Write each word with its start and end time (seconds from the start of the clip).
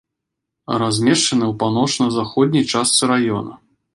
Размешчаны 0.83 1.45
ў 1.51 1.59
паўночна-заходняй 1.63 2.65
частцы 2.77 3.03
раёна. 3.15 3.53